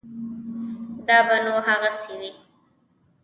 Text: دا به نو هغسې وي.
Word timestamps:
دا 1.07 1.17
به 1.27 1.37
نو 1.45 1.55
هغسې 1.67 2.11
وي. 2.19 2.31